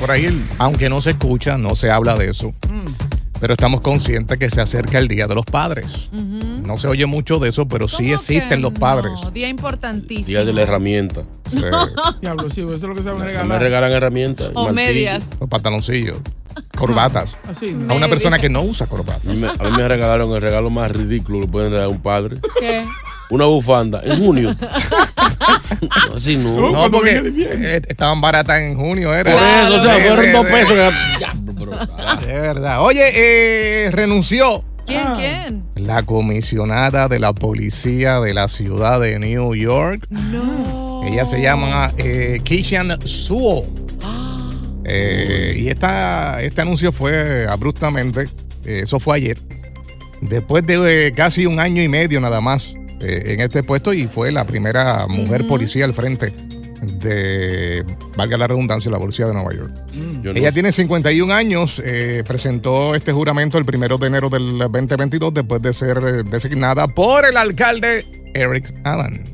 [0.00, 2.52] Por ahí, el- aunque no se escucha, no se habla de eso.
[3.40, 6.08] Pero estamos conscientes que se acerca el Día de los Padres.
[6.12, 8.78] No se oye mucho de eso, pero sí ¿Cómo existen los no?
[8.78, 9.12] padres.
[9.32, 10.26] Día importantísimo.
[10.26, 11.22] Día de la herramienta.
[11.50, 11.58] Sí,
[12.20, 13.62] Diablo, sí, eso es lo que se van a Me regalar.
[13.62, 14.50] regalan herramientas.
[14.54, 14.74] O martillo.
[14.74, 15.22] medias.
[15.40, 16.18] los pantaloncillos,
[16.76, 17.36] corbatas.
[17.48, 17.94] Así, A ¿no?
[17.96, 19.24] una persona que no usa corbatas.
[19.26, 21.90] A mí, me, a mí me regalaron el regalo más ridículo que pueden regalar a
[21.96, 22.36] un padre.
[22.60, 22.84] ¿Qué?
[23.30, 24.54] Una bufanda en junio.
[26.16, 26.60] Así no.
[26.60, 29.32] No, No, porque eh, estaban baratas en junio, era.
[29.32, 30.76] Por eso, o sea, fueron dos pesos.
[30.78, 32.16] ah.
[32.26, 32.82] De verdad.
[32.82, 35.02] Oye, eh, renunció ¿Quién?
[35.06, 35.14] Ah.
[35.16, 35.64] ¿Quién?
[35.76, 40.06] la comisionada de la policía de la ciudad de New York.
[40.10, 41.02] No.
[41.06, 43.64] Ella se llama eh, Keishan Suo.
[44.84, 48.22] Eh, y esta, este anuncio fue abruptamente,
[48.64, 49.38] eh, eso fue ayer,
[50.20, 54.06] después de eh, casi un año y medio nada más eh, en este puesto y
[54.06, 56.34] fue la primera mujer policía al frente
[56.98, 57.84] de,
[58.16, 59.70] valga la redundancia, la policía de Nueva York.
[60.22, 60.54] Yo no Ella sé.
[60.54, 65.74] tiene 51 años, eh, presentó este juramento el primero de enero del 2022 después de
[65.74, 69.24] ser eh, designada por el alcalde Eric Allen.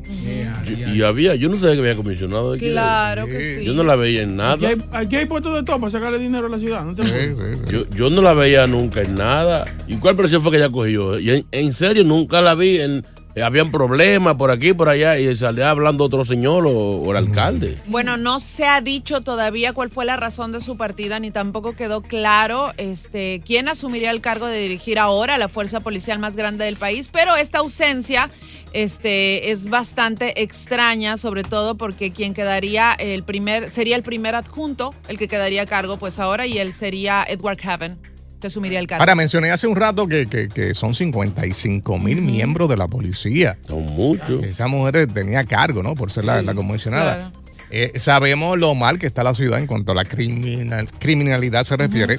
[0.65, 2.50] Yo- y había, yo no sabía que había comisionado.
[2.53, 2.71] de aquí.
[2.71, 3.65] Claro que sí.
[3.65, 4.69] Yo no la veía en Aquí nada.
[4.69, 6.84] hay, aquí hay puestos de todo para sacarle dinero a la ciudad.
[6.84, 7.72] ¿no te Sí, sí, sí.
[7.72, 9.65] Yo, yo no la veía nunca en nada.
[9.87, 11.21] ¿Y cuál presión fue que ella cogió?
[11.21, 12.81] Y en, en serio, nunca la vi.
[12.81, 13.06] En,
[13.43, 17.79] habían problemas por aquí, por allá, y salía hablando otro señor o, o el alcalde.
[17.87, 21.77] Bueno, no se ha dicho todavía cuál fue la razón de su partida, ni tampoco
[21.77, 26.65] quedó claro este, quién asumiría el cargo de dirigir ahora la fuerza policial más grande
[26.65, 28.31] del país, pero esta ausencia
[28.73, 34.95] este, es bastante extraña, sobre todo porque quien quedaría el primer, sería el primer adjunto,
[35.09, 37.99] el que quedaría a cargo pues ahora, y él sería Edward Cavan,
[38.47, 39.03] que asumiría el cargo.
[39.03, 43.59] Ahora, mencioné hace un rato que, que- que son 55 mil miembros de la policía.
[43.67, 44.43] Son muchos.
[44.45, 45.95] Esa mujer tenía cargo, ¿no?
[45.95, 47.15] Por ser la, la comisionada.
[47.15, 47.36] Claro.
[47.71, 51.77] Eh, sabemos lo mal que está la ciudad en cuanto a la criminal- criminalidad se
[51.77, 52.19] refiere.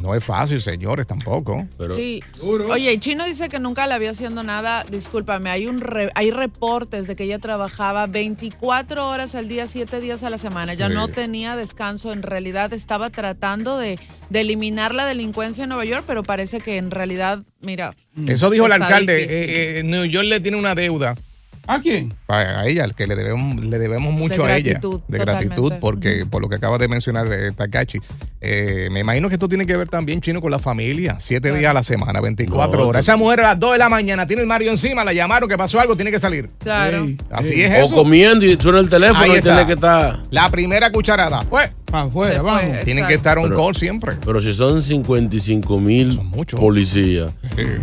[0.00, 1.68] No es fácil, señores, tampoco.
[1.78, 2.22] Pero Sí.
[2.70, 4.84] Oye, Chino dice que nunca la vio haciendo nada.
[4.90, 10.00] Discúlpame, hay un re- hay reportes de que ella trabajaba 24 horas al día, 7
[10.00, 10.72] días a la semana.
[10.72, 10.94] Ella Sí.
[10.94, 12.12] no tenía descanso.
[12.12, 13.98] En realidad estaba tratando de,
[14.30, 17.94] de eliminar la delincuencia en Nueva York, pero parece que en realidad, mira.
[18.26, 19.22] Eso dijo el alcalde.
[19.24, 21.14] eh, eh, New York le tiene una deuda
[21.66, 22.12] ¿A quién?
[22.28, 25.04] a, a ella, que le debemos, le debemos mucho a gratitud, ella.
[25.08, 25.80] De gratitud, totalmente.
[25.80, 27.98] porque por lo que acaba de mencionar eh, Takachi.
[28.40, 31.16] Eh, me imagino que esto tiene que ver también, Chino, con la familia.
[31.20, 33.02] Siete días a la semana, 24 No, horas.
[33.02, 35.56] Esa mujer a las 2 de la mañana tiene el Mario encima, la llamaron, que
[35.56, 36.50] pasó algo, tiene que salir.
[36.58, 37.08] Claro.
[37.30, 37.94] Así es o eso.
[37.94, 39.50] comiendo y suena el teléfono Ahí y está.
[39.54, 40.18] tiene que estar.
[40.30, 41.40] La primera cucharada.
[41.48, 42.62] Pues, Afuera, vamos.
[42.84, 43.08] tienen Exacto.
[43.08, 44.12] que estar on Pero- call siempre.
[44.24, 46.20] Pero si son 55 mil
[46.56, 47.30] policías,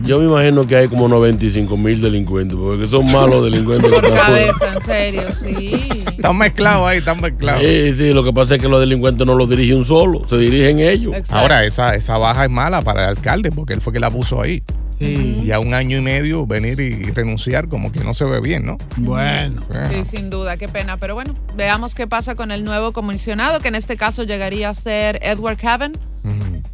[0.03, 3.89] yo me imagino que hay como 95 mil delincuentes, porque son malos delincuentes.
[3.91, 6.03] que Por cabeza, en serio, sí.
[6.17, 7.61] Están mezclados ahí, están mezclados.
[7.61, 10.37] Sí, sí, lo que pasa es que los delincuentes no los dirige un solo, se
[10.37, 11.13] dirigen ellos.
[11.15, 11.35] Exacto.
[11.35, 14.41] Ahora, esa, esa baja es mala para el alcalde, porque él fue que la puso
[14.41, 14.61] ahí.
[14.99, 18.65] Y a un año y medio venir y renunciar como que no se ve bien,
[18.65, 18.77] ¿no?
[18.97, 19.61] Bueno.
[19.89, 20.97] Sí, sin duda, qué pena.
[20.97, 24.73] Pero bueno, veamos qué pasa con el nuevo comisionado, que en este caso llegaría a
[24.75, 25.93] ser Edward Cavan.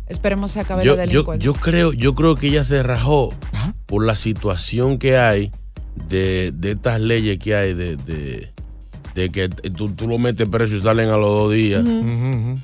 [0.07, 1.45] Esperemos se acabe Yo, la yo, delincuencia.
[1.45, 3.33] yo creo, yo creo que ella se rajó
[3.86, 5.51] por la situación que hay
[6.10, 8.50] de, de estas leyes que hay de, de,
[9.15, 11.83] de que tú, tú lo metes preso y salen a los dos días.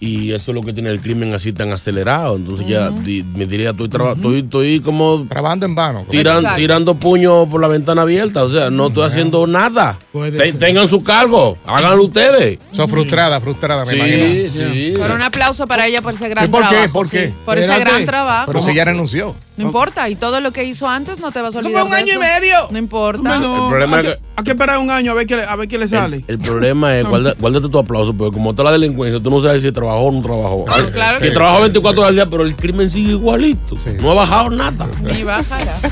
[0.01, 2.35] Y eso es lo que tiene el crimen así tan acelerado.
[2.35, 6.05] Entonces ya di- me diría, estoy, traba- estoy, estoy como Trabajando en vano.
[6.09, 8.43] tiran- tirando puños por la ventana abierta.
[8.43, 9.97] O sea, no estoy haciendo nada.
[10.11, 12.59] Ten- tengan su cargo, háganlo ustedes.
[12.71, 14.73] Son frustradas, frustradas, me Sí, imagino.
[14.73, 14.93] sí.
[14.97, 16.67] Pero un aplauso para ella por ese gran ¿Y por qué?
[16.69, 16.93] trabajo.
[16.93, 17.27] ¿Por qué?
[17.27, 17.33] sí.
[17.45, 18.51] Por ese gran trabajo.
[18.51, 19.33] Pero si ya renunció.
[19.57, 21.83] No importa, y todo lo que hizo antes no te vas a olvidar.
[21.83, 22.55] un de año y medio.
[22.71, 23.21] No importa.
[23.21, 25.35] Bueno, El problema hay es que, que- hay que esperar un año a ver qué,
[25.35, 26.17] le- a ver qué le sale.
[26.27, 29.41] El, el problema es, guarda- guárdate tu aplauso, porque como está la delincuencia, tú no
[29.41, 30.65] sabes si trabajó o no trabajó.
[30.65, 33.77] Claro, claro si que trabajó 24 horas al día, pero el crimen sigue igualito.
[33.77, 33.89] Sí.
[33.99, 34.87] No ha bajado nada.
[35.01, 35.77] Ni bajará.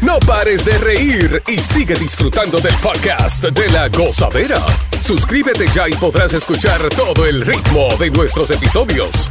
[0.00, 4.60] No pares de reír y sigue disfrutando del podcast de la gozadera.
[5.00, 9.30] Suscríbete ya y podrás escuchar todo el ritmo de nuestros episodios.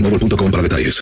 [0.00, 1.00] boostmobile.com para detalles.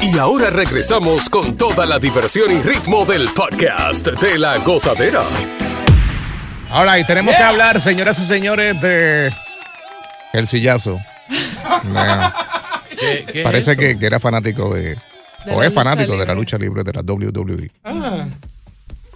[0.00, 5.22] Y ahora regresamos con toda la diversión y ritmo del podcast de la gozadera.
[6.70, 9.32] Ahora, y tenemos que hablar, señoras y señores, de
[10.32, 10.98] el sillazo.
[11.84, 12.32] Bueno,
[12.98, 14.96] ¿Qué- qué es parece que, que era fanático de,
[15.44, 18.26] De o es fanático de la lucha libre de la WWE, Ah,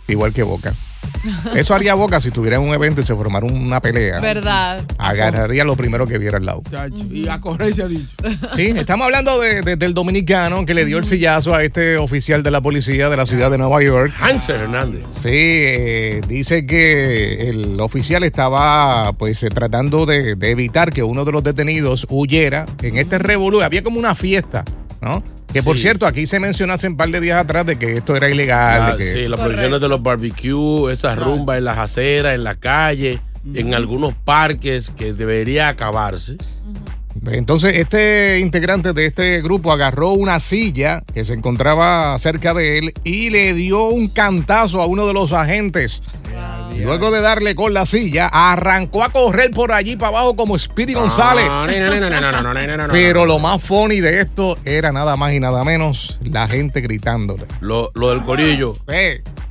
[0.09, 0.73] igual que Boca.
[1.55, 4.21] Eso haría Boca si estuviera en un evento y se formara una pelea.
[4.21, 4.85] Verdad.
[4.99, 6.63] Agarraría lo primero que viera al lado.
[7.11, 8.09] Y a correr se ha dicho.
[8.55, 12.43] Sí, estamos hablando de- de- del dominicano que le dio el sillazo a este oficial
[12.43, 14.13] de la policía de la ciudad de Nueva York.
[14.21, 15.03] Hansel Hernández.
[15.13, 21.25] Sí, eh, dice que el oficial estaba pues eh, tratando de, de evitar que uno
[21.25, 23.63] de los detenidos huyera en este revolú.
[23.63, 24.65] Había como una fiesta,
[25.03, 25.23] ¿no?
[25.53, 25.83] Que por Sí.
[25.83, 28.83] cierto, aquí se mencionó hace un par de días atrás de que esto era ilegal.
[28.83, 32.45] Ah, de que- sí, las prohibiciones de los barbecues, esas rumbas en las aceras, en
[32.45, 33.21] la calle,
[33.55, 36.37] en algunos parques que debería acabarse.
[37.29, 42.93] Entonces, este integrante de este grupo agarró una silla que se encontraba cerca de él
[43.05, 46.03] y le dio un cantazo a uno de los agentes.
[46.79, 50.95] Luego de darle con la silla, arrancó a correr por allí para abajo como Speedy
[50.95, 51.49] González.
[52.93, 57.45] Pero lo más funny de esto era nada más y nada menos la gente gritándole.
[57.61, 58.77] Lo, lo del corillo.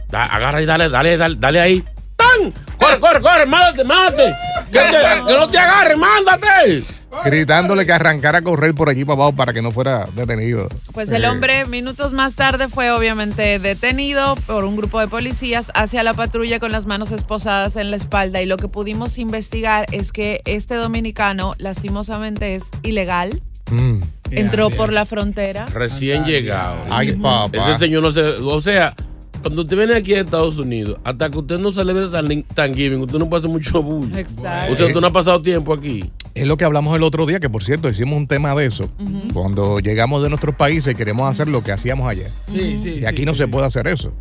[0.10, 1.84] Da, agarra y dale, dale, dale, ahí.
[2.16, 2.54] ¡Tan!
[2.78, 3.46] ¡Corre, corre, corre!
[3.46, 4.34] ¡Mándate, mándate!
[4.72, 5.96] ¡Que, que no te agarre!
[5.98, 6.84] ¡Mándate!
[7.24, 10.68] Gritándole que arrancara a correr por allí para abajo para que no fuera detenido.
[10.94, 16.04] Pues el hombre minutos más tarde fue obviamente detenido por un grupo de policías hacia
[16.04, 20.12] la patrulla con las manos esposadas en la espalda y lo que pudimos investigar es
[20.12, 23.42] que este dominicano lastimosamente es ilegal,
[23.72, 24.00] mm,
[24.32, 25.66] entró por la frontera.
[25.68, 26.78] Recién llegado.
[26.90, 27.58] Ay, papá.
[27.58, 28.22] Ese señor no se.
[28.22, 28.96] O sea,
[29.42, 33.20] cuando usted viene aquí a Estados Unidos, hasta que usted no celebre Thanksgiving, Thanksgiving, usted
[33.20, 34.16] no hacer mucho bullying.
[34.16, 34.74] Exacto.
[34.74, 36.10] O sea, usted no ha pasado tiempo aquí.
[36.36, 38.92] Es lo que hablamos el otro día, que por cierto hicimos un tema de eso.
[39.34, 42.28] Cuando llegamos de nuestros países queremos hacer lo que hacíamos allá.
[42.52, 42.90] Sí, sí.
[43.02, 43.40] Y aquí sí, no sí.
[43.40, 44.14] se puede hacer eso.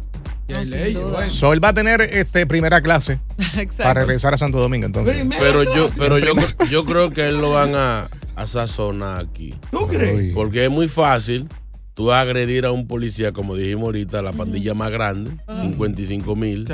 [0.47, 1.13] Y hay sin leyes, duda.
[1.13, 1.31] bueno.
[1.33, 3.19] So, él va a tener este, primera clase
[3.79, 4.87] para regresar a Santo Domingo.
[4.87, 5.27] Entonces.
[5.39, 6.35] Pero yo, pero yo,
[6.71, 9.55] yo creo que él lo van a, a sazonar aquí.
[9.73, 10.17] ¿Tú crees?
[10.17, 10.33] Uy.
[10.35, 11.49] Porque es muy fácil
[11.95, 16.65] tú agredir a un policía, como dijimos ahorita, la pandilla más grande, 55 mil.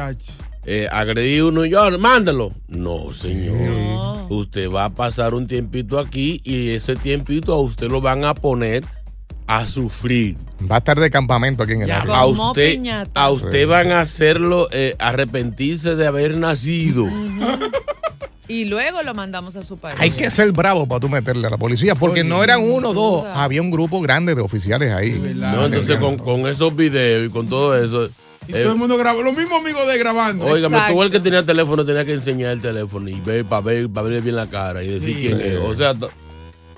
[0.66, 2.52] Eh, agredí uno y yo, mándalo.
[2.68, 3.56] No, señor.
[3.56, 4.26] No.
[4.28, 8.34] Usted va a pasar un tiempito aquí y ese tiempito a usted lo van a
[8.34, 8.84] poner
[9.46, 10.36] a sufrir.
[10.70, 12.02] va a estar de campamento aquí en el Ya.
[12.02, 12.14] área.
[12.18, 13.10] A usted, piñata.
[13.20, 13.64] a usted Sí.
[13.64, 17.06] van a hacerlo eh, arrepentirse de haber nacido.
[18.46, 19.96] Y luego lo mandamos a su país.
[20.00, 22.94] Hay que ser bravo para tú meterle a la policía, porque no eran uno o
[22.94, 25.12] dos, había un grupo grande de oficiales ahí.
[25.36, 28.08] No, entonces con, con esos videos y con todo eso.
[28.48, 29.22] Y todo el mundo grabó.
[29.22, 30.46] Los mismos amigos de grabando.
[30.46, 33.88] Óigame, tú el que tenía teléfono tenía que enseñar el teléfono y ver para ver,
[33.88, 35.26] para ver bien la cara y decir Sí.
[35.28, 35.44] quién Sí.
[35.46, 35.56] es.
[35.58, 35.94] O sea,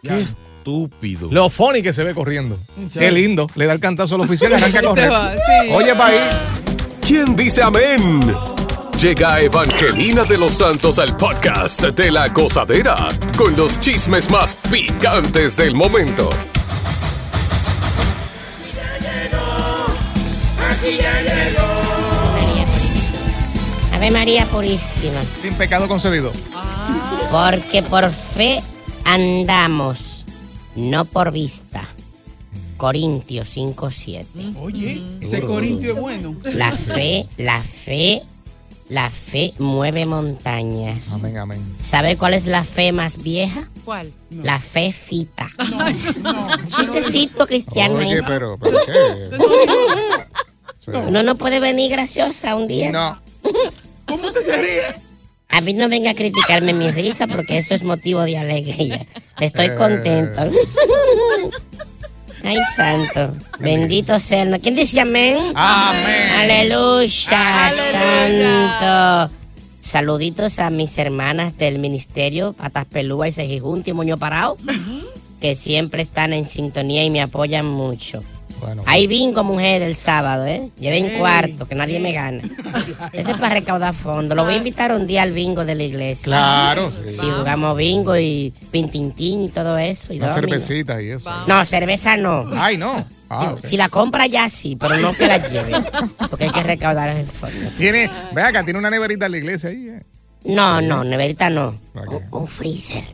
[0.02, 1.28] qué estúpido.
[1.30, 2.58] Lo funny que se ve corriendo.
[2.88, 2.98] Sí.
[2.98, 3.46] Qué lindo.
[3.54, 5.10] Le da el cantazo al oficial y arranca correr.
[5.10, 5.70] va, sí.
[5.72, 6.20] Oye, país.
[7.06, 8.20] ¿Quién dice amén?
[9.00, 15.56] Llega Evangelina de los Santos al podcast de la gozadera con los chismes más picantes
[15.56, 16.30] del momento.
[20.82, 21.62] Ya llegó.
[23.92, 25.22] Ave María Purísima.
[25.40, 26.32] Sin pecado concedido.
[27.30, 28.60] Porque por fe
[29.04, 30.24] andamos,
[30.74, 31.86] no por vista.
[32.76, 34.56] Corintios 5.7.
[34.60, 36.34] Oye, ese Corintio es bueno.
[36.42, 38.22] La fe, la fe,
[38.88, 41.12] la fe mueve montañas.
[41.12, 41.62] Amén, amén.
[41.80, 43.68] ¿Sabe cuál es la fe más vieja?
[43.84, 44.12] ¿Cuál?
[44.30, 45.48] La fe fita.
[46.66, 47.98] Chistecito cristiano.
[47.98, 49.30] Oye, pero, pero ¿qué?
[50.86, 52.90] Uno no puede venir graciosa un día.
[52.90, 53.20] No.
[54.06, 54.82] ¿Cómo usted se ríe?
[55.48, 59.06] A mí no venga a criticarme mi risa porque eso es motivo de alegría.
[59.40, 59.74] Estoy Eh.
[59.74, 60.40] contento.
[62.44, 63.36] Ay, santo.
[63.60, 64.60] Bendito sea el...
[64.60, 65.38] ¿Quién dice amén?
[65.54, 66.30] Amén.
[66.38, 69.32] Aleluya, santo.
[69.80, 74.56] Saluditos a mis hermanas del ministerio, Patas Pelúa y Sejijunti y Moño Parado,
[75.40, 78.22] que siempre están en sintonía y me apoyan mucho.
[78.62, 80.70] Bueno, Hay bingo, mujer, el sábado, ¿eh?
[80.78, 82.42] Lleven Ey, cuarto, que nadie me gana.
[83.12, 84.36] Ese es para recaudar fondos.
[84.36, 86.24] Lo voy a invitar un día al bingo de la iglesia.
[86.26, 87.08] Claro, sí.
[87.08, 90.12] Sí, jugamos bingo y pintintín y todo eso.
[90.12, 91.28] Y Una cervecita y eso.
[91.46, 92.48] No, cerveza no.
[92.54, 93.04] Ay, no.
[93.28, 93.58] Ah, Digo.
[93.66, 95.72] Si la compra ya sí, pero no que la lleve.
[96.30, 97.70] Porque hay que recaudar el fondo.
[97.78, 99.88] Tiene, ve acá, tiene una neverita en la iglesia ahí.
[99.88, 100.02] eh.
[100.44, 101.78] No, no, neverita no.
[101.94, 103.04] Un, un freezer.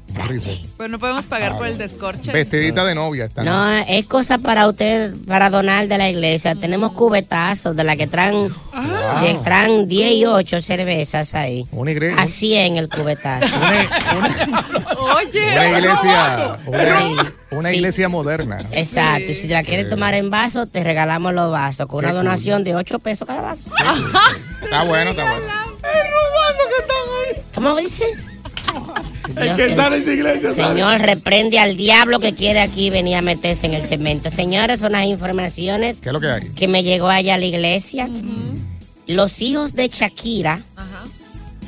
[0.76, 2.32] Pues no podemos pagar por el descorche.
[2.32, 3.42] Vestidita de novia está.
[3.42, 6.54] No, es cosa para usted, para donar de la iglesia.
[6.54, 8.48] Tenemos cubetazos de la que traen,
[9.20, 11.66] que traen 10 y 8 cervezas ahí.
[11.72, 12.22] Una iglesia.
[12.22, 13.56] A 100 el cubetazo.
[15.16, 17.16] Oye, Una iglesia, una, Sí,
[17.50, 17.76] una sí.
[17.76, 18.62] iglesia moderna.
[18.72, 22.24] Exacto, y si la quieres tomar en vaso, te regalamos los vasos con una cool.
[22.24, 23.70] donación de 8 pesos cada vaso.
[24.62, 25.46] Está bueno, está bueno.
[27.58, 28.04] ¿Cómo dice?
[29.36, 30.68] El que sale de esa iglesia sale.
[30.74, 34.30] Señor, reprende al diablo que quiere aquí venir a meterse en el cemento.
[34.30, 36.48] Señores, son las informaciones ¿Qué es lo que hay?
[36.50, 38.08] que me llegó allá a la iglesia.
[39.08, 40.62] Los hijos de Shakira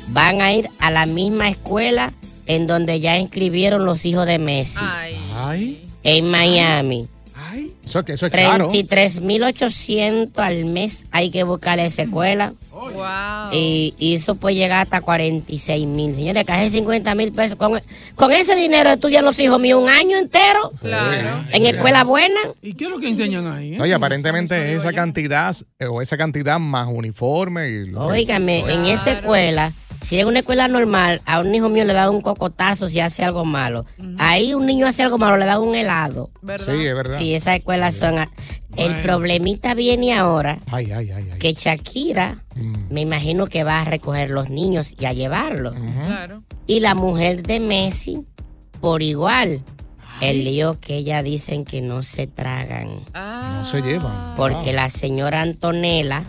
[0.07, 2.13] van a ir a la misma escuela
[2.47, 4.79] en donde ya inscribieron los hijos de Messi,
[5.35, 5.85] Ay.
[6.03, 7.07] en Miami.
[7.85, 8.71] Eso, que- eso es caro.
[8.71, 12.53] 33.800 al mes hay que buscarle esa escuela.
[12.81, 13.51] Wow.
[13.53, 16.15] Y, y eso puede llegar hasta 46 mil.
[16.15, 17.57] Señores, casi 50 mil pesos.
[17.57, 17.79] Con,
[18.15, 21.45] con ese dinero estudian los hijos míos un año entero Claro.
[21.51, 22.39] en escuela buena.
[22.61, 23.75] ¿Y qué es lo que enseñan ahí?
[23.75, 23.81] eh?
[23.81, 27.69] Oye, aparentemente esa cantidad, eh, o esa cantidad más uniforme.
[27.69, 31.93] Y Óigame, en esa escuela, si es una escuela normal, a un hijo mío le
[31.93, 33.85] dan un cocotazo si hace algo malo.
[34.17, 36.31] Ahí un niño hace algo malo, le dan un helado.
[36.65, 37.17] Sí, es verdad.
[37.19, 38.15] Sí, esas escuelas son...
[38.77, 41.39] El problemita viene ahora Ay, ay, ay, ay.
[41.39, 42.73] que Shakira, Mm.
[42.89, 45.73] me imagino que va a recoger los niños y a llevarlos.
[46.05, 46.43] Claro.
[46.67, 48.23] Y la mujer de Messi,
[48.79, 49.61] por igual.
[50.21, 52.89] El lío que ella dicen que no se tragan.
[53.13, 54.35] No se llevan.
[54.37, 56.23] Porque la señora Antonella,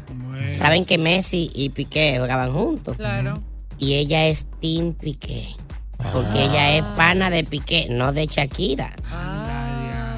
[0.53, 2.97] saben que Messi y Piqué jugaban juntos.
[2.97, 3.43] Claro.
[3.79, 5.49] Y ella es Team Piqué.
[6.13, 8.95] Porque ella es pana de Piqué, no de Shakira.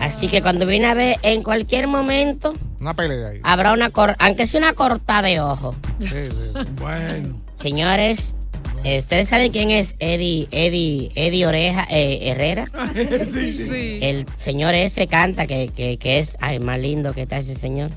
[0.05, 3.41] Así que cuando viene a ver, en cualquier momento Una pelea ahí.
[3.43, 5.75] habrá una cor aunque sea una corta de ojo.
[5.99, 6.59] Sí, sí.
[6.81, 7.41] Bueno.
[7.59, 8.37] Señores,
[8.85, 12.71] eh, ustedes saben quién es Eddie, Eddie, Eddie Oreja eh, Herrera.
[13.33, 13.99] sí, sí.
[14.03, 17.91] El señor ese canta que, que, que es, ay, más lindo que está ese señor.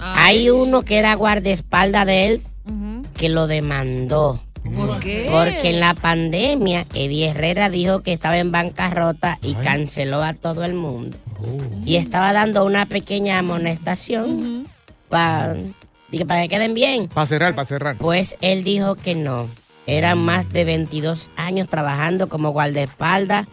[0.00, 2.42] Hay uno que era guardaespaldas de él
[3.16, 4.40] que lo demandó.
[4.76, 5.26] ¿Por qué?
[5.28, 10.62] Porque en la pandemia, Eddie Herrera dijo que estaba en bancarrota y canceló a todo
[10.64, 11.16] el mundo.
[11.84, 14.66] Y estaba dando una pequeña amonestación
[15.08, 15.56] para
[16.26, 17.08] para que queden bien.
[17.08, 17.96] Para cerrar, para cerrar.
[17.96, 19.48] Pues él dijo que no.
[19.86, 23.46] Eran más de 22 años trabajando como guardaespaldas,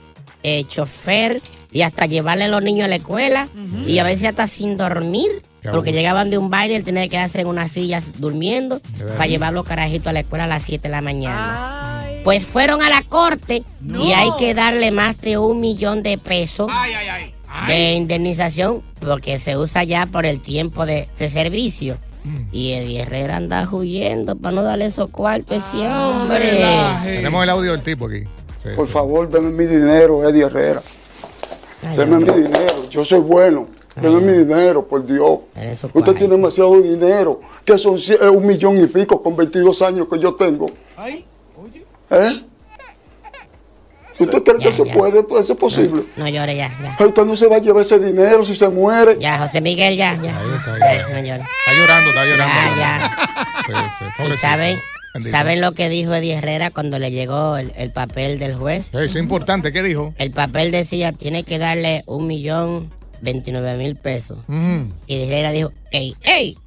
[0.44, 1.42] eh, chofer
[1.72, 3.48] y hasta llevarle a los niños a la escuela
[3.88, 5.28] y a veces hasta sin dormir.
[5.62, 6.00] Qué Porque abuso.
[6.00, 8.80] llegaban de un baile, él tenía que quedarse en unas sillas durmiendo
[9.18, 12.06] para llevar los carajitos a la escuela a las 7 de la mañana.
[12.24, 13.64] Pues fueron a la corte
[14.00, 16.70] y hay que darle más de un millón de pesos
[17.68, 21.98] de indemnización porque se usa ya por el tiempo de, de servicio.
[22.52, 26.64] Y Eddie Herrera anda huyendo para no darle esos cuartos a ese hombre.
[27.04, 28.24] Tenemos el audio del tipo aquí.
[28.62, 28.92] Sí, Por sí.
[28.94, 30.82] favor, deme mi dinero, Eddie Herrera.
[31.96, 32.90] Deme mi dinero.
[32.90, 33.68] Yo soy bueno.
[33.96, 35.40] Deme mi dinero, por Dios.
[35.94, 37.40] Usted tiene demasiado dinero.
[37.66, 40.68] Que son eh, un millón y pico con 22 años que yo tengo.
[42.12, 42.44] ¿Eh?
[44.20, 44.94] ¿Usted cree que Ya, eso ya.
[44.94, 45.24] puede?
[45.24, 46.04] Puede ser posible.
[46.18, 47.06] No llore ya, ya.
[47.06, 49.18] Usted no se va a llevar ese dinero si se muere.
[49.20, 50.22] Ya, José Miguel, ya, ya.
[50.24, 51.44] Ya, no llore.
[51.44, 52.78] Está llorando, está llorando.
[52.78, 53.60] Ya, ya.
[53.66, 53.74] Sí,
[54.18, 54.80] sí, ¿Y saben,
[55.14, 55.32] Bendito.
[55.32, 58.88] saben lo que dijo Eddie Herrera cuando le llegó el, el papel del juez?
[58.90, 59.72] Eso es importante.
[59.72, 60.14] ¿Qué dijo?
[60.18, 64.38] El papel decía, tiene que darle un millón veintinueve mil pesos.
[64.48, 64.84] Mm.
[65.08, 66.58] Y Eddie Herrera dijo, ¡ey, ey!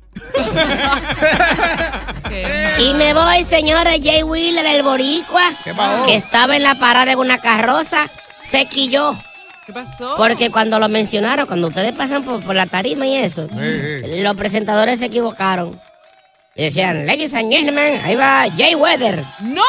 [2.79, 5.43] Y me voy, señores, Jay Wheeler, el boricua,
[5.77, 6.07] pasó?
[6.07, 8.09] que estaba en la parada de una carroza,
[8.43, 9.17] se quilló.
[9.67, 10.17] ¿Qué pasó?
[10.17, 14.99] Porque cuando lo mencionaron, cuando ustedes pasan por, por la tarima y eso, los presentadores
[14.99, 15.81] se equivocaron.
[16.55, 19.25] Y decían, ladies and gentlemen, ahí va Jay Weather.
[19.41, 19.63] ¡No!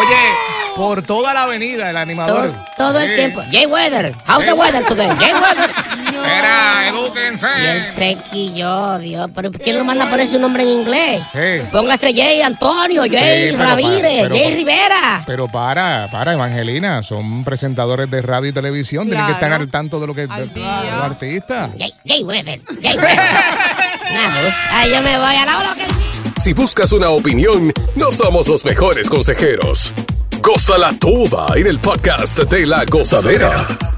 [0.00, 0.16] Oye,
[0.78, 2.52] por toda la avenida, el animador.
[2.76, 3.42] Todo, todo el tiempo.
[3.50, 5.08] Jay Weather, how's the weather today?
[5.18, 5.70] Jay Weather.
[6.24, 7.46] Era, edúquense.
[7.60, 9.28] Y él se quilló, Dios.
[9.34, 11.20] Pero ¿quién lo manda a poner su nombre en inglés?
[11.32, 11.66] Sí.
[11.72, 15.22] Póngase Jay Antonio, Jay Sí, para- Jay Rivera.
[15.26, 19.98] Pero para, para, Evangelina, son presentadores de radio y televisión, tienen que estar al tanto
[20.00, 21.70] de lo que de, de los artistas.
[21.78, 23.18] Jay, Jay Weather, Jay Weather.
[24.10, 28.10] Nah, pues, Ay, yo me voy a la hora que Si buscas una opinión, no
[28.10, 29.92] somos los mejores consejeros.
[30.48, 33.97] Gózala toda en el podcast de la gozadera.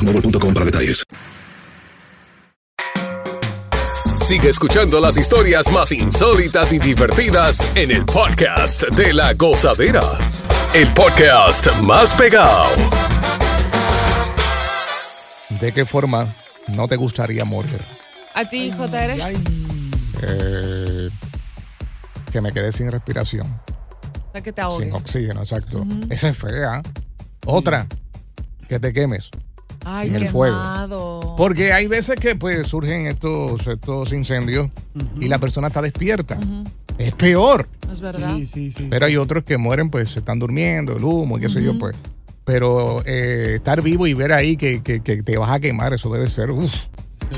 [0.01, 1.03] boostmobile.com para detalles.
[4.21, 10.03] Sigue escuchando las historias más insólitas y divertidas en el podcast de la gozadera.
[10.73, 12.69] El podcast más pegado.
[15.49, 16.33] ¿De qué forma
[16.69, 17.81] no te gustaría morir?
[18.33, 19.33] A ti, JR.
[20.23, 21.09] Eh,
[22.31, 25.83] que me quede sin respiración, O sea, que te sin oxígeno, exacto.
[26.09, 26.81] Esa es fea.
[27.45, 27.87] Otra,
[28.69, 29.29] que te quemes
[29.85, 31.21] Ay, en el quemado.
[31.21, 31.35] fuego.
[31.37, 34.69] Porque hay veces que pues surgen estos, estos incendios
[35.19, 36.37] y la persona está despierta.
[36.97, 37.67] Es peor.
[37.91, 38.37] Es verdad.
[38.89, 41.77] Pero hay otros que mueren, pues se están durmiendo, el humo, y qué sé yo,
[41.79, 41.95] pues.
[42.45, 46.11] Pero eh, estar vivo y ver ahí que, que- que te vas a quemar, eso
[46.11, 46.73] debe ser, uff,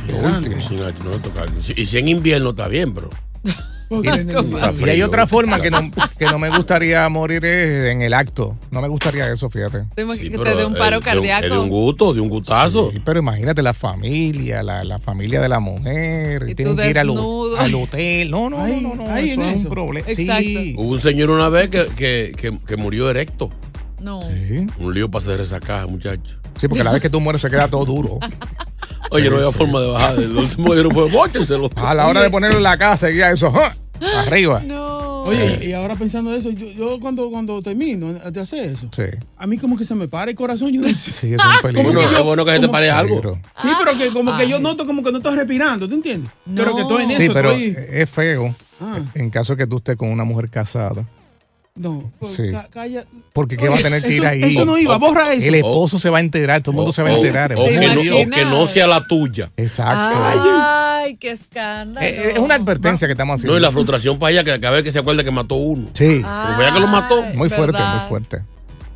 [0.07, 0.59] lo último.
[0.61, 1.49] Sin- no tocar.
[1.75, 3.09] Y si en invierno está bien, pero.
[4.01, 8.57] Y, hay otra forma que no, que no me gustaría morir es en el acto.
[8.71, 9.85] No me gustaría eso, fíjate.
[9.95, 11.47] Te imaginas que te dé un paro cardíaco.
[11.47, 12.91] de un gusto, de un gustazo.
[12.91, 16.45] Sí, pero imagínate la familia, la, la familia de la mujer.
[16.47, 18.31] Y tienen que ir al, hotel.
[18.31, 19.17] No, no, no, no, no.
[19.17, 20.07] eso es un problema.
[20.13, 20.75] Sí.
[20.77, 23.49] Hubo un señor una vez que, que, que, que murió erecto.
[23.99, 24.21] No.
[24.21, 24.67] Sí.
[24.79, 26.39] Un lío para hacer esa caja, muchacho.
[26.59, 28.19] Sí, porque la vez que tú mueres se queda todo duro.
[29.11, 30.15] Oye, no había forma de bajar.
[30.19, 31.69] El último día no fue, bóchenselo.
[31.75, 33.51] A la hora de ponerlo en la casa, seguía eso.
[33.55, 33.75] ¡ah!
[34.25, 34.61] Arriba.
[35.25, 35.67] Oye, Sí.
[35.67, 39.03] y ahora pensando eso, yo, yo cuando, cuando termino de hacer eso, Sí.
[39.37, 40.71] a mí como que se me para el corazón.
[40.71, 41.83] Yo, Sí, es un peligro.
[41.93, 43.21] Bueno, es bueno que se te pare algo.
[43.21, 43.39] Peligro.
[43.61, 46.29] Sí, pero que como que yo noto como que no estoy respirando, ¿tú entiendes?
[46.53, 47.75] Pero que estoy en eso, Sí, pero estoy...
[47.89, 48.99] es feo Ah.
[49.15, 51.05] en caso que tú estés con una mujer casada.
[51.75, 52.51] No, pues, Sí.
[52.51, 53.03] ca- calla.
[53.33, 54.43] Porque que va a Oye, tener que ir ahí.
[54.43, 55.47] Eso no iba, borra eso.
[55.47, 57.55] El esposo se va a enterar, todo el mundo se va a enterar.
[57.55, 59.49] Que no, o que no sea la tuya.
[59.57, 60.15] Exacto.
[60.23, 60.37] Ay,
[61.19, 62.05] qué escándalo.
[62.05, 63.53] Eh, Es una advertencia que estamos haciendo.
[63.53, 65.89] No, y la frustración para ella que cada vez que se acuerde que mató uno.
[65.93, 66.21] Sí.
[66.23, 67.21] Porque vea que lo mató.
[67.33, 67.99] Muy fuerte, ¿verdad?
[67.99, 68.41] muy fuerte.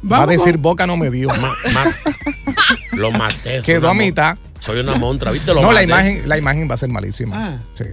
[0.09, 1.27] Va a decir boca no me dio.
[2.93, 3.61] Lo maté.
[3.65, 4.37] Quedó a mitad.
[4.59, 5.53] Soy una montra, ¿viste?
[5.53, 5.83] Lo No, la maté.
[5.85, 7.35] imagen, la imagen va a ser malísima.
[7.35, 7.57] Ah.
[7.73, 7.83] Sí.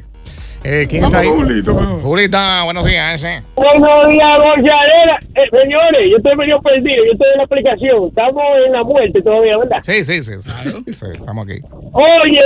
[0.66, 1.36] Eh, ¿Quién Vamos está ahí?
[1.36, 1.74] Julito.
[2.02, 3.22] Julita, buenos días.
[3.22, 3.42] eh.
[3.54, 5.18] Buenos días, Gonzalera.
[5.34, 7.04] Eh, señores, yo estoy medio perdido.
[7.04, 8.08] Yo estoy en la aplicación.
[8.08, 9.78] Estamos en la muerte todavía, ¿verdad?
[9.82, 10.32] Sí, sí, sí.
[10.40, 10.92] sí.
[10.94, 11.60] Sí, estamos aquí.
[11.92, 12.40] Oye,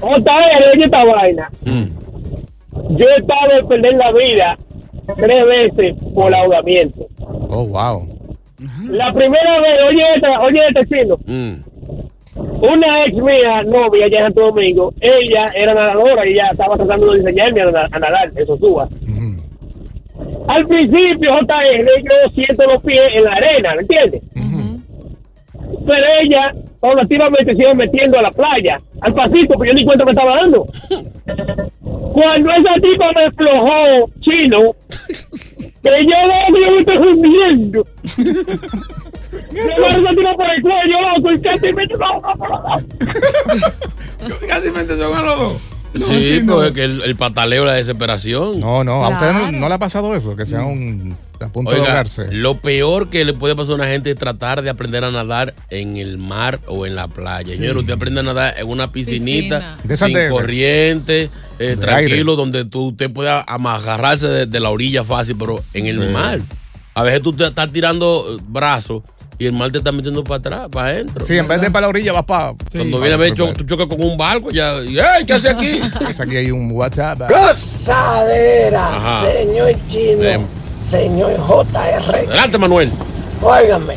[0.00, 1.50] JR, oye esta vaina.
[1.64, 4.58] Yo he estado de perder la vida
[5.16, 7.06] tres veces por ahogamiento.
[7.48, 8.08] Oh, wow.
[8.88, 11.18] La primera vez, oye esta, oye este chino.
[12.62, 17.12] Una ex mía, novia allá en Santo Domingo, ella era nadadora y ella estaba tratando
[17.12, 18.88] de enseñarme a, nada- a nadar, eso suba.
[20.48, 24.22] Al principio, JR, yo siento los pies en la arena, ¿me entiendes?
[25.86, 30.04] Pero ella paulativamente se iba metiendo a la playa, al pasito, pero yo ni cuenta
[30.04, 30.66] me estaba dando.
[32.12, 34.74] Cuando esa tipa me aflojó, chino,
[35.82, 37.86] que yo no me estoy hundiendo.
[39.52, 42.84] Me por el cuello, loco, y casi me ahoga por los lados.
[44.48, 45.62] Casi me ahogan los dos.
[45.94, 48.60] Sí, pues es que el, el pataleo, la desesperación.
[48.60, 51.70] No, no, a usted no, no le ha pasado eso, que sea un a punto
[51.70, 52.28] de Oiga, ahogarse.
[52.32, 55.54] lo peor que le puede pasar a una gente es tratar de aprender a nadar
[55.70, 57.54] en el mar o en la playa.
[57.54, 59.78] Señor, usted aprende a nadar en una piscinita, Piscina.
[59.84, 61.22] De sin de- de- corriente,
[61.58, 65.86] eh, de tranquilo, donde tú, usted pueda agarrarse de, de la orilla fácil, pero en
[65.86, 66.08] el Sí.
[66.08, 66.40] mar.
[66.94, 69.02] A veces tú te estás tirando brazos
[69.38, 71.24] y el mar te está metiendo para atrás, para adentro.
[71.24, 72.52] Sí, en vez de para la orilla vas para.
[72.72, 75.24] Cuando viene a ver, cho- tú chocas con un barco, ya, ¡Ey!
[75.24, 75.80] ¿Qué hace aquí?
[76.20, 77.20] Aquí hay un WhatsApp.
[77.30, 79.26] Gozadera, Ajá.
[79.32, 80.46] señor chino.
[80.90, 82.16] Señor JR.
[82.16, 82.92] Adelante, Manuel.
[83.42, 83.96] Óigame,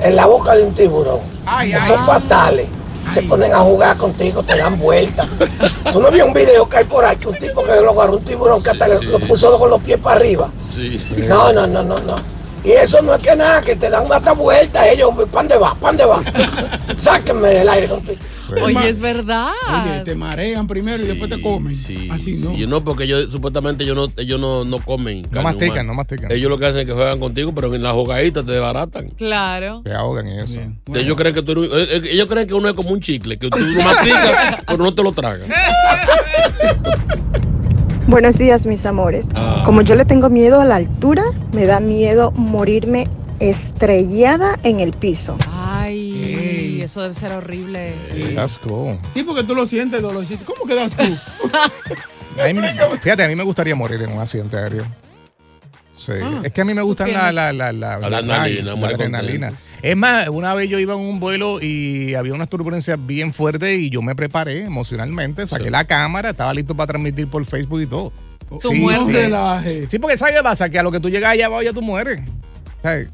[0.00, 1.20] en la boca de un tiburón,
[1.62, 2.66] esos fatales
[3.14, 5.28] se ponen a jugar contigo, te dan vueltas.
[5.92, 8.16] ¿Tú no viste un video que hay por ahí que un tipo que lo agarró
[8.16, 10.50] un tiburón que hasta lo puso con los pies para arriba?
[10.64, 10.98] Sí.
[11.28, 12.16] No, no, no, no, no.
[12.64, 15.74] Y eso no es que nada, que te dan una vuelta ellos, ¿pan de va?
[15.74, 16.22] ¿Pan de va?
[16.96, 18.18] Sáquenme del aire contigo.
[18.62, 19.50] Oye, es verdad.
[19.84, 21.72] Oye, te marean primero y después te comen.
[21.72, 22.54] Sí, Así no.
[22.54, 25.22] sí, no, porque ellos supuestamente ellos no, ellos no, no comen.
[25.24, 25.82] carne mastican, humana.
[25.84, 26.30] no mastican.
[26.30, 29.08] Ellos lo que hacen es que juegan contigo, pero en las jugaditas te desbaratan.
[29.10, 29.82] Claro.
[29.84, 30.60] Te ahogan y eso.
[30.94, 33.38] Ellos creen que tú eres- eh, eh, ellos creen que uno es como un chicle,
[33.40, 35.48] que tú lo masticas, pero no te lo tragas.
[38.06, 39.28] Buenos días, mis amores.
[39.34, 39.62] Ah.
[39.64, 44.92] Como yo le tengo miedo a la altura, me da miedo morirme estrellada en el
[44.92, 45.36] piso.
[45.48, 47.92] Ay, eso debe ser horrible.
[48.34, 48.98] That's cool.
[49.14, 50.44] Sí, porque tú lo sientes, dolorcito.
[50.44, 51.02] ¿Cómo quedas tú?
[52.40, 52.60] A mí
[53.02, 54.86] fíjate, a mí me gustaría morir en un accidente aéreo.
[55.94, 56.12] Sí.
[56.22, 56.40] Ah.
[56.42, 60.68] es que a mí me gustan la, la, la, la Adrenalina, Es más, una vez
[60.68, 64.62] yo iba en un vuelo y había unas turbulencias bien fuertes y yo me preparé
[64.64, 65.70] emocionalmente, saqué Sí.
[65.70, 68.12] la cámara, estaba listo para transmitir por Facebook y todo.
[68.60, 68.86] Tu Sí.
[69.12, 69.88] Relaje.
[69.90, 70.68] Sí, porque ¿sabes qué pasa?
[70.68, 72.20] Que a lo que tú llegas allá abajo ya tú mueres.
[72.82, 73.08] ¿Sabes?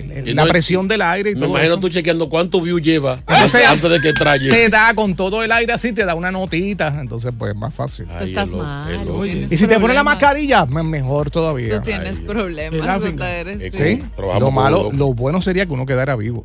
[0.00, 1.50] El- el- Y la no- presión del aire y Me todo.
[1.50, 1.80] imagino eso.
[1.80, 4.50] tú chequeando cuánto view lleva Entonces, antes de que traye.
[4.50, 6.88] Te da con todo el aire así, te da una notita.
[7.00, 8.06] Entonces, pues más fácil.
[8.20, 9.06] Estás mal.
[9.50, 11.78] Y si te pones la mascarilla, me- mejor todavía.
[11.78, 12.80] Tú tienes problemas.
[13.00, 13.70] JR, sí.
[13.72, 16.44] Sí, Trabajamos lo malo, lo bueno sería que uno quedara vivo.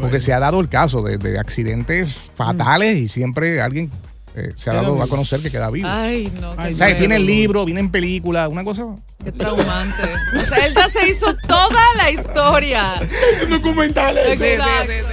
[0.00, 3.90] Porque se ha dado el caso de, de accidentes fatales y siempre alguien
[4.34, 5.88] eh, se ha dado a conocer que queda vivo.
[5.90, 6.54] Ay, no.
[6.56, 6.98] Ay, o sea, no.
[6.98, 8.86] viene el libro, viene en película, una cosa.
[9.22, 10.02] Qué traumante.
[10.36, 12.94] O sea, él ya se hizo toda la historia.
[13.34, 14.16] Es un documental.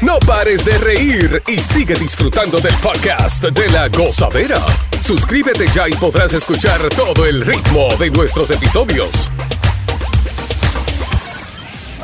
[0.01, 4.61] No pares de reír y sigue disfrutando del podcast de la gozadera.
[5.01, 9.29] Suscríbete ya y podrás escuchar todo el ritmo de nuestros episodios.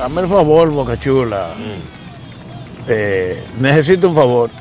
[0.01, 1.51] Hazme el favor, Boca Chula.
[2.88, 4.51] Eh, necesito un favor.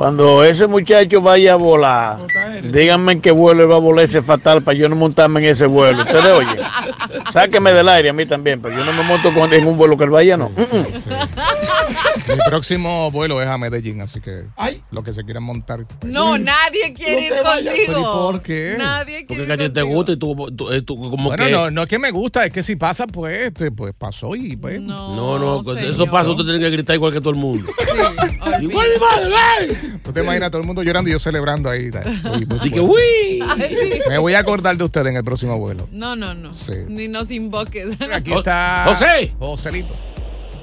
[0.00, 2.16] Cuando ese muchacho vaya a volar,
[2.62, 5.50] díganme en qué vuelo él va a volar ese fatal para yo no montarme en
[5.50, 6.00] ese vuelo.
[6.00, 6.56] ¿Ustedes oyen?
[7.32, 9.96] Sáqueme del aire a mí también, pero yo no me monto con- en un vuelo
[9.96, 10.50] que él vaya, no.
[10.50, 14.82] Mi próximo vuelo es a Medellín, así que Ay.
[14.90, 15.84] los que se quieran montar.
[16.04, 17.72] No, nadie quiere ir que contigo.
[17.86, 18.74] ¿Pero y por qué?
[18.78, 21.28] Nadie Porque quiere que a ir ti te gusta y tú, tú- eh, tú como
[21.30, 21.50] Bueno, que...
[21.50, 24.56] no, no es que me gusta, es que si pasa, pues, este, pues pasó y
[24.56, 24.80] pues.
[24.80, 25.78] No, No, no, señor.
[25.90, 27.70] eso pasa, usted tiene que gritar igual que todo el mundo.
[27.78, 29.98] Sí, igual mi madre, ¡ay!
[30.02, 31.90] Tú te imaginas todo el mundo llorando y yo celebrando ahí.
[31.90, 32.00] Dije,
[32.46, 32.80] fuerte.
[32.80, 33.42] uy.
[33.46, 34.00] Ay, sí.
[34.08, 35.88] Me voy a acordar de usted en el próximo vuelo.
[35.92, 36.52] No, no, no.
[36.54, 36.72] Sí.
[37.00, 37.96] Ni nos invoques.
[38.12, 38.84] Aquí está.
[38.84, 39.32] José.
[39.38, 39.94] Joselito.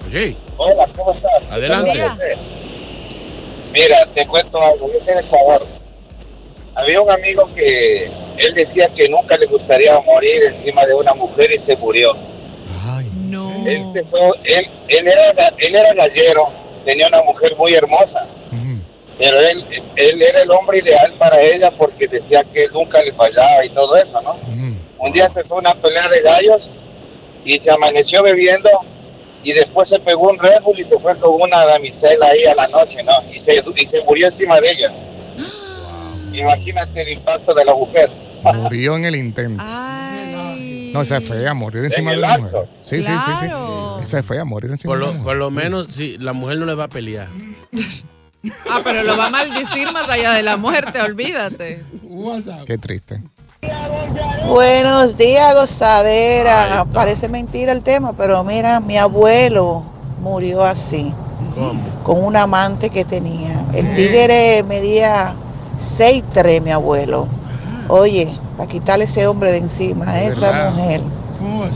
[0.08, 1.32] Sí, Hola, ¿cómo estás?
[1.50, 1.91] adelante.
[3.73, 5.67] Mira, te cuento algo, yo el favor.
[6.76, 11.52] Había un amigo que él decía que nunca le gustaría morir encima de una mujer
[11.52, 12.13] y se murió.
[13.15, 13.65] No.
[13.65, 16.50] Él, se fue, él, él, era, él era gallero,
[16.86, 18.28] tenía una mujer muy hermosa,
[19.17, 23.13] pero él, él era el hombre ideal para ella porque decía que él nunca le
[23.13, 24.36] fallaba y todo eso, ¿no?
[24.99, 26.62] Un día se fue a una pelea de gallos
[27.45, 28.69] y se amaneció bebiendo
[29.43, 32.56] y después se pegó un Red Bull y se fue con una damisela ahí a
[32.56, 33.13] la noche, ¿no?
[33.32, 34.93] Y se, y se murió encima de ella.
[36.34, 38.10] Imagínate el impacto de la mujer.
[38.43, 39.63] Murió en el intento.
[40.93, 42.67] No, esa es fea, morir encima En de una mujer.
[42.82, 43.47] Sí, sí, sí, sí.
[44.03, 45.23] Esa es fea, morir encima Por de lo, mujer.
[45.23, 47.27] por lo menos, sí, la mujer no le va a pelear.
[48.69, 51.84] Ah, pero lo va a maldecir más allá de la muerte, olvídate.
[52.65, 53.21] Qué triste.
[54.47, 56.86] Buenos días, gozadera.
[56.93, 59.84] Parece mentira el tema, pero mira, mi abuelo
[60.21, 61.13] murió así,
[62.04, 63.65] con un amante que tenía.
[63.73, 65.36] El tigre medía
[65.97, 67.28] 6'3, mi abuelo.
[67.89, 70.21] Oye, para quitarle ese hombre de encima a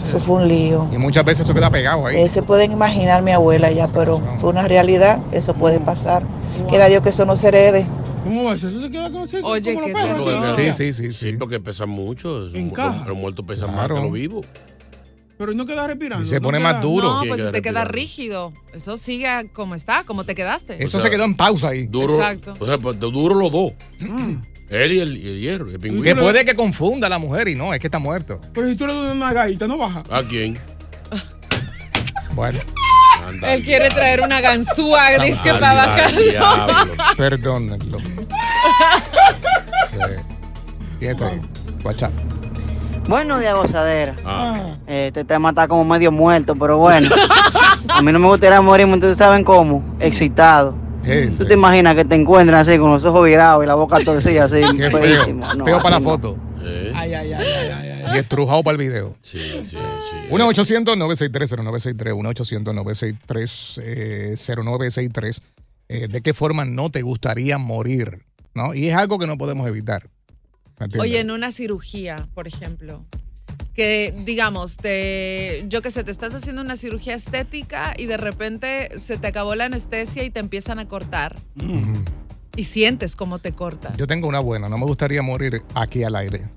[0.07, 0.87] Eso fue un lío.
[0.91, 2.17] Y muchas veces eso queda pegado ahí.
[2.17, 6.23] Eh, se pueden imaginar mi abuela ya, pero fue una realidad, eso puede pasar.
[6.69, 7.85] Quiera Dios que eso no se herede.
[8.23, 8.69] ¿Cómo va a ser?
[8.69, 10.73] Eso se queda con se- Oye, como qué los perros, Porque- así.
[10.73, 12.39] Sí, sí, sí, Sí, porque pesan mucho.
[12.41, 13.05] Los, Encaja.
[13.07, 13.95] los muertos pesan Claro.
[13.95, 14.45] más que los vivos.
[15.37, 16.23] Pero no queda respirando.
[16.23, 17.13] Y se no pone queda- más duro.
[17.15, 18.53] No, pues queda te queda rígido.
[18.75, 20.75] Eso sigue como está, como te quedaste.
[20.77, 21.87] Eso O sea, se quedó en pausa ahí.
[21.87, 22.15] Duro.
[22.15, 22.53] Exacto.
[22.59, 23.71] O sea, pues, duro los dos.
[24.71, 26.03] Él y el, y el hierro, el pingüino.
[26.03, 28.39] Que puede que confunda a la mujer y no, es que está muerto.
[28.53, 30.01] Pero si tú le das una gallita, no baja.
[30.09, 30.57] ¿A quién?
[32.33, 32.57] Bueno,
[33.27, 36.93] Anda, Él quiere traer una ganzúa gris que para diablo.
[37.17, 37.99] perdónenlo.
[39.89, 39.97] Sí.
[40.99, 41.31] ¿Quién está?
[41.83, 42.11] WhatsApp.
[43.09, 44.15] Buenos días, gozadera.
[44.23, 44.77] Ah.
[44.87, 47.09] Eh, Este tema está como medio muerto, pero bueno.
[47.89, 49.83] A mí no me gustaría morirme, ustedes saben cómo.
[49.99, 50.73] Excitado.
[51.37, 54.43] ¿Tú te imaginas que te encuentren así con los ojos virados y la boca torcida
[54.45, 54.61] así?
[54.77, 55.33] Qué feo.
[55.33, 56.37] No, feo para la foto.
[56.63, 58.15] Eh, Ay, ay, ay, ay, ay.
[58.15, 59.15] Y estrujado para el video.
[59.21, 59.77] Sí, sí, sí.
[60.29, 62.13] 1-800-963-0963.
[64.27, 65.41] 1-800-963-0963.
[65.89, 68.23] Eh, ¿De qué forma no te gustaría morir?
[68.53, 68.73] ¿No?
[68.73, 70.09] Y es algo que no podemos evitar.
[70.79, 71.01] ¿Me entiendes?
[71.01, 73.05] Oye, en una cirugía, por ejemplo,
[73.75, 78.89] que digamos, te, yo que sé, te estás haciendo una cirugía estética y de repente
[78.99, 81.37] se te acabó la anestesia y te empiezan a cortar
[82.55, 83.95] y sientes cómo te cortan.
[83.97, 84.67] Yo tengo una buena.
[84.69, 86.49] No me gustaría morir aquí al aire.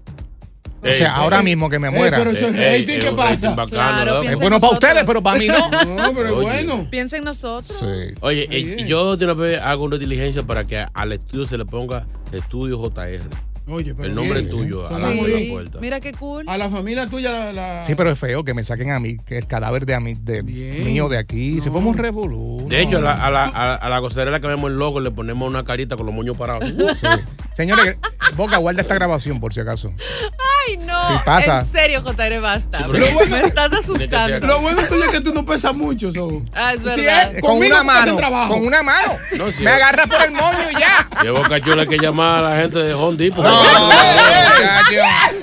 [0.83, 2.19] O Ey, sea, ahora ey, mismo que me ey, muera.
[2.19, 3.31] pero eso es ¿qué pasa?
[3.31, 4.23] rating bacano.
[4.23, 5.71] Es bueno en para ustedes, pero para mí no.
[5.97, 6.87] No, pero es bueno.
[6.91, 7.79] Piensa en nosotros.
[7.79, 8.15] Sí.
[8.21, 11.65] Oye, eh, yo de una vez hago una diligencia para que al estudio se le
[11.65, 13.21] ponga Estudio JR.
[13.67, 14.51] Oye, pero El nombre bien.
[14.51, 15.49] tuyo muy de bien.
[15.49, 15.79] la puerta.
[15.81, 16.47] Mira qué cool.
[16.49, 17.53] A la familia tuya, la.
[17.53, 20.01] la- Sí, pero es feo que me saquen a mí, que el cadáver de, a
[20.01, 21.61] mí, de mío de aquí.
[21.63, 22.67] Si fuimos un revolú.
[22.69, 23.07] De hecho, a no.
[23.07, 25.97] la, a la, a, a la gozadera que vemos el logo le ponemos una carita
[25.97, 26.69] con los moños parados.
[26.99, 27.07] Sí.
[27.55, 27.97] Señores,
[28.37, 29.93] Boca, guarda esta grabación por si acaso.
[30.69, 31.03] Ay, no.
[31.09, 31.61] Sí pasa.
[31.61, 32.79] En serio, JR, basta.
[32.79, 34.47] Sí, pero- Me estás asustando.
[34.47, 36.43] Lo bueno tuyo es que tú no pesas mucho, so.
[36.55, 37.35] Ah, es verdad.
[37.37, 38.17] eh, Con Conmigo una mano.
[38.17, 38.55] trabajo.
[38.55, 39.13] Con una mano.
[39.37, 39.47] No.
[39.61, 41.09] Me agarra por el moño y ya.
[41.23, 43.45] Llevo cachola que llamar a la gente de Home Depot.
[43.45, 43.51] No,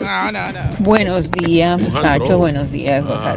[0.01, 0.59] no, no, no.
[0.79, 2.37] Buenos días, muchachos.
[2.37, 3.35] Buenos días, Ah.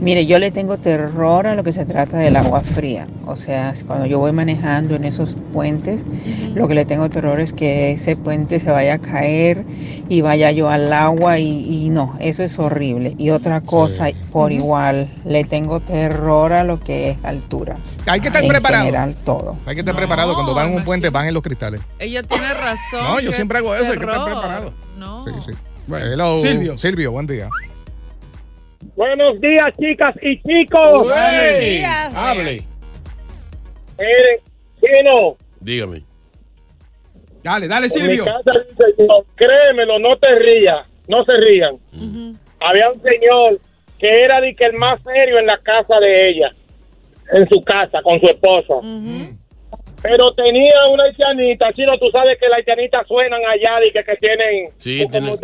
[0.00, 3.06] Mire, yo le tengo terror a lo que se trata del agua fría.
[3.26, 6.06] O sea, cuando yo voy manejando en esos puentes,
[6.54, 9.64] lo que le tengo terror es que ese puente se vaya a caer
[10.08, 13.14] y vaya yo al agua y, y no, eso es horrible.
[13.18, 17.74] Y otra cosa, por igual, le tengo terror a lo que es altura.
[18.06, 18.84] Hay que estar en preparado.
[18.86, 19.56] general, todo.
[19.66, 20.34] Hay que estar preparado.
[20.34, 21.80] Cuando van en un puente, van en los cristales.
[21.98, 23.02] Ella tiene razón.
[23.02, 23.84] No, yo siempre hago eso.
[23.84, 24.72] Hay que estar preparado.
[24.96, 25.24] No.
[25.26, 25.52] Sí, sí.
[25.86, 26.40] Bueno, Hello.
[26.40, 26.78] Silvio.
[26.78, 27.48] Silvio, buen día.
[28.94, 31.04] Buenos días, chicas y chicos.
[31.04, 32.14] Buenos días.
[32.14, 32.62] Hable.
[33.98, 34.40] Miren,
[34.80, 36.04] Chino, Dígame.
[37.42, 38.24] Dale, dale, en mi Silvio.
[38.24, 38.52] casa
[38.96, 41.78] señor, créemelo, no te rías, no se rían.
[42.60, 43.60] Había un señor
[43.98, 46.52] que era de que el más serio en la casa de ella,
[47.32, 48.80] en su casa, con su esposo.
[50.02, 54.16] Pero tenía una haitianita, Chino, tú sabes que las haitianitas suenan allá y que, que
[54.16, 54.70] tienen...
[54.76, 55.36] Sí, tiene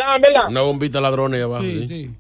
[0.49, 1.63] una bombita ladrona ahí abajo.
[1.63, 1.89] Sí, ¿sí?
[1.89, 2.11] sí.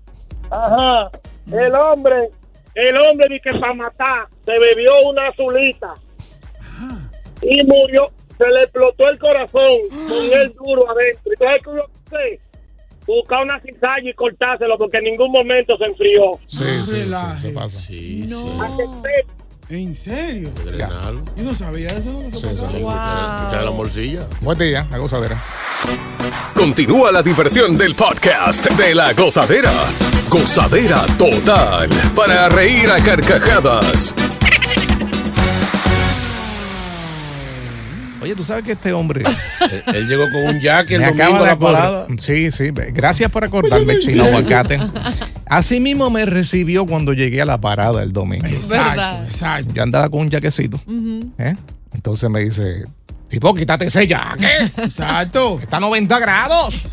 [0.54, 1.10] Ajá.
[1.50, 2.30] El hombre,
[2.74, 5.94] el hombre di que para matar se bebió una azulita
[7.42, 8.10] y murió.
[8.38, 11.32] Se le explotó el corazón con el duro adentro.
[11.32, 12.40] ¿Y sabes qué yo hice?
[13.06, 16.38] Buscar una cizalla y cortárselo porque en ningún momento se enfrió.
[16.46, 17.78] Sí, sí, sí, eso pasa.
[17.78, 18.26] Sí,
[19.70, 20.50] ¿En serio?
[21.36, 22.10] Yo no sabía eso.
[22.12, 22.48] No Sí, sí.
[22.50, 24.26] Escuchar la morcilla.
[24.42, 25.42] Buen día, la gozadera.
[26.54, 29.72] Continúa la diversión del podcast de la gozadera.
[30.28, 31.88] Gozadera total.
[32.14, 34.14] Para reír a carcajadas.
[38.20, 39.22] Oye, tú sabes que este hombre
[39.60, 42.06] él, él llegó con un jaque el me domingo acaba a de la parada.
[42.18, 42.70] Sí, sí.
[42.70, 44.78] Gracias por acordarme, chino aguacate.
[45.54, 48.48] Así mismo me recibió cuando llegué a la parada el domingo.
[48.68, 49.22] ¿Verdad?
[49.22, 49.72] Exacto.
[49.72, 50.80] Yo andaba con un jaquecito.
[51.38, 51.54] ¿eh?
[51.94, 52.82] Entonces me dice,
[53.28, 54.72] tipo, quítate ese jaque.
[54.82, 55.60] Exacto.
[55.62, 56.74] Está a 90 grados.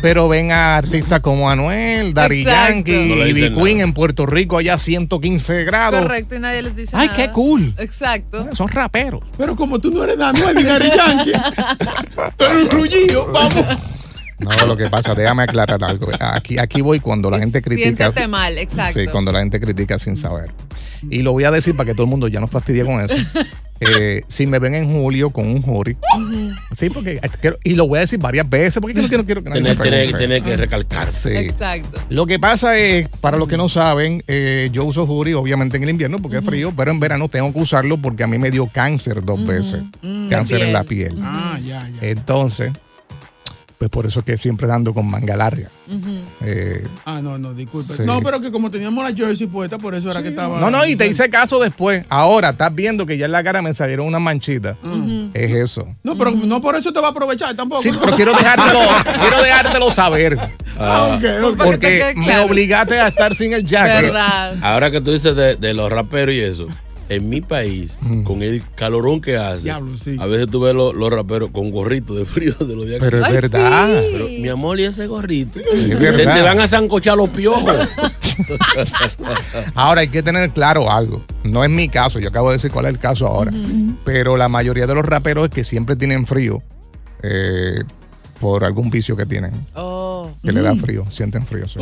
[0.00, 2.72] Pero ven a artistas como Anuel, Dari Exacto.
[2.72, 6.00] Yankee No le y dicen B Queen en Puerto Rico allá a 115 grados.
[6.00, 7.18] Correcto, y nadie les dice Ay, nada.
[7.18, 7.74] qué cool.
[7.76, 8.48] Exacto.
[8.54, 9.22] Son raperos.
[9.36, 11.32] Pero como tú no eres Daniel ni Gary Yankee,
[12.38, 13.95] eres un vamos.
[14.38, 16.08] No, lo que pasa, déjame aclarar algo.
[16.20, 18.04] Aquí, aquí voy cuando la gente critica.
[18.06, 19.00] Siéntete mal, exacto.
[19.00, 20.50] Sí, cuando la gente critica sin saber.
[21.10, 23.14] Y lo voy a decir para que todo el mundo ya no fastidie con eso.
[23.80, 25.96] eh, si me ven en julio con un jury.
[26.74, 29.50] Sí, porque quiero- y lo voy a decir varias veces porque no quiero, quiero que
[29.50, 30.18] nadie me Tiene, tiene- pregunte.
[30.18, 31.30] tiene que recalcarse.
[31.30, 31.48] Sí.
[31.48, 32.00] Exacto.
[32.10, 35.82] Lo que pasa es, para los que no saben, eh, yo uso jury obviamente en
[35.84, 38.50] el invierno porque es frío, pero en verano tengo que usarlo porque a mí me
[38.50, 39.82] dio cáncer dos veces.
[40.02, 40.28] Mm.
[40.28, 41.14] Cáncer La en la piel.
[41.22, 42.08] Ah, ya, ya.
[42.08, 42.72] Entonces,
[43.78, 45.68] pues por eso es que siempre ando con manga larga.
[46.42, 47.92] Eh, Ah, no, no, disculpe.
[47.94, 48.02] Sí.
[48.04, 50.58] No, pero que como teníamos la jersey puesta, por eso era que estaba.
[50.60, 52.04] no, no, y te hice caso después.
[52.08, 54.76] Ahora estás viendo que ya en la cara me salieron una manchita.
[55.34, 55.86] Es eso.
[56.02, 57.82] No, pero no por eso te va a aprovechar tampoco.
[57.82, 58.80] Sí, pero quiero dejártelo,
[59.20, 60.38] quiero dejártelo saber.
[60.78, 61.56] Ah, ok, ok.
[61.56, 62.44] Para que te Porque me claro.
[62.46, 64.12] obligaste a estar sin el jacket.
[64.62, 66.66] Ahora que tú dices de, de los raperos y eso,
[67.08, 68.22] en mi país, Mm.
[68.24, 70.16] con el calorón que hace, Diablo, sí.
[70.18, 73.18] a veces tú ves los, los raperos con gorrito de frío de los días Pero
[73.18, 74.00] que es Ay, verdad.
[74.00, 74.08] sí.
[74.12, 75.60] Pero, mi amor, y ese gorrito.
[75.60, 77.74] Es Se te van a zancochar los piojos.
[79.74, 81.22] Ahora hay que tener claro algo.
[81.44, 83.52] No es mi caso, yo acabo de decir cuál es el caso ahora.
[84.04, 86.62] Pero la mayoría de los raperos es que siempre tienen frío
[87.22, 87.82] eh,
[88.40, 89.52] por algún vicio que tienen.
[90.42, 90.80] Que le da Mm.
[90.80, 91.66] frío, sienten frío.
[91.68, 91.78] sí.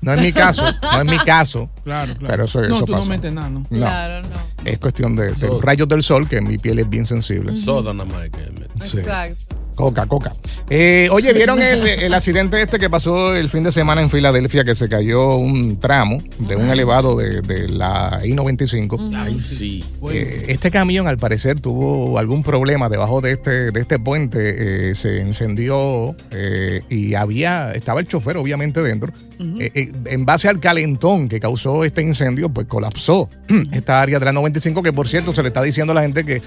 [0.00, 1.68] No es mi caso, no es mi caso.
[1.84, 2.26] Claro, claro.
[2.32, 3.04] Pero eso, no, eso tú pasa.
[3.04, 3.60] no metes nada, ¿no?
[3.60, 3.66] No.
[3.78, 4.36] Claro, no.
[4.64, 7.56] Es cuestión de, de los rayos del sol, que mi piel es bien sensible.
[7.56, 8.40] Soda nada más que
[8.84, 8.98] Sí.
[8.98, 9.49] Exacto.
[9.80, 10.32] Coca, coca.
[10.68, 14.64] Eh, oye, ¿vieron el, el accidente este que pasó el fin de semana en Filadelfia,
[14.64, 19.12] que se cayó un tramo de un elevado de, de la I-95?
[19.16, 19.84] Ay, sí.
[20.12, 24.90] Eh, este camión, al parecer, tuvo algún problema debajo de este, de este puente.
[24.90, 29.12] eh, se encendió eh, y había, estaba el chofer, obviamente, dentro.
[29.58, 33.28] Eh, eh, en base al calentón que causó este incendio, pues colapsó
[33.72, 36.24] esta área de la 95, que por cierto se le está diciendo a la gente
[36.24, 36.42] que,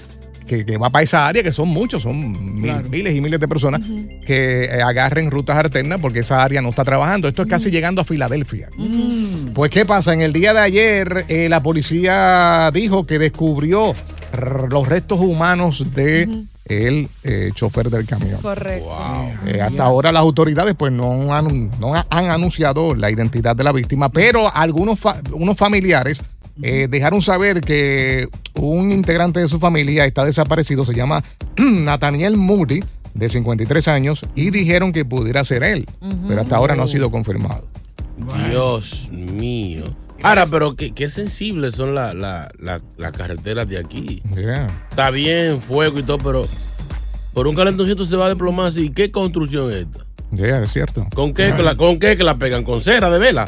[0.47, 2.89] que, que va para esa área, que son muchos, son mil- Claro.
[2.89, 3.81] miles y miles de personas
[4.25, 7.27] que eh, agarren rutas alternas porque esa área no está trabajando.
[7.27, 8.69] Esto es casi llegando a Filadelfia.
[9.53, 10.13] Pues, ¿qué pasa?
[10.13, 13.93] En el día de ayer, eh, la policía dijo que descubrió
[14.69, 16.27] los restos humanos de
[16.65, 18.41] el eh, chofer del camión.
[18.41, 18.89] Correcto.
[19.45, 23.65] Eh, hasta ahora las autoridades pues no han, no ha- han anunciado la identidad de
[23.65, 26.19] la víctima, pero algunos fa- unos familiares
[26.61, 31.23] eh, dejaron saber que un integrante de su familia está desaparecido, se llama
[31.57, 32.81] Nathaniel Moody,
[33.13, 35.85] de 53 años, y dijeron que pudiera ser él,
[36.27, 37.67] pero hasta ahora no ha sido confirmado.
[38.49, 39.83] Dios mío.
[40.21, 44.21] Ahora, pero qué, qué sensibles son la- la- la- las carreteras de aquí.
[44.89, 46.45] Está bien, fuego y todo, pero
[47.33, 48.89] por un calentoncito se va a desplomar así.
[48.89, 50.05] ¿Qué construcción es esta?
[50.31, 51.07] Ya, es cierto.
[51.13, 52.63] ¿Con qué, que la, ¿Con qué que la pegan?
[52.63, 53.47] ¿Con cera de vela?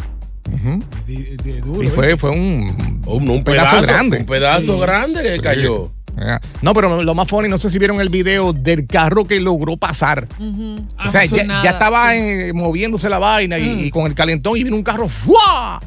[1.07, 4.17] Y fue, fue un, un pedazo, pedazo, grande.
[4.19, 5.91] un pedazo grande que cayó.
[6.61, 9.77] No, pero lo más funny, no sé si vieron el video del carro que logró
[9.77, 10.27] pasar.
[11.05, 14.63] O sea, ya, ya estaba eh, moviéndose la vaina y, y con el calentón y
[14.63, 15.81] vino un carro ¡fua!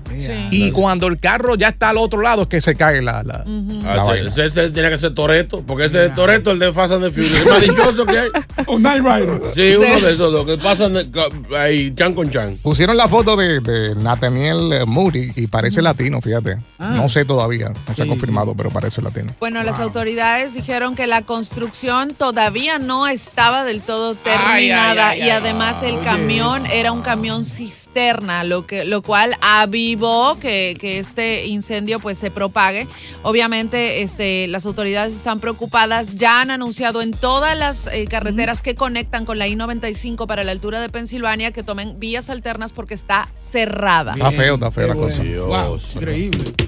[0.51, 3.45] Y cuando el carro ya está al otro lado es que se cae la, la,
[3.45, 4.29] la Ah, ese, vaina.
[4.29, 7.11] ese- ese tiene que ser Toreto, porque ese es Toreto, el de Fast and the
[7.11, 7.41] Furious.
[7.43, 8.29] El más dichoso que hay.
[8.67, 9.41] Un Night Rider.
[9.55, 12.57] Sí, uno de esos dos que pasan ca- ahí, chan con chan.
[12.63, 16.57] Pusieron la foto de, de Nathaniel eh, Moody y parece latino, fíjate.
[16.79, 16.93] Ah.
[16.95, 19.33] No sé todavía, no se ha Sí, confirmado, pero parece latino.
[19.41, 20.18] Bueno, las autoridades
[20.53, 25.31] dijeron que la construcción todavía no estaba del todo terminada ay, ay, y ay.
[25.31, 31.47] además el camión era un camión cisterna, lo que lo cual avivó que, que este
[31.47, 32.89] incendio pues se propague.
[33.23, 38.75] Obviamente, este las autoridades están preocupadas, ya han anunciado en todas las eh, carreteras que
[38.75, 43.29] conectan con la I-95 para la altura de Pensilvania que tomen vías alternas porque está
[43.35, 44.15] cerrada.
[44.15, 45.23] Está feo, está feo la cosa.
[45.25, 46.68] increíble.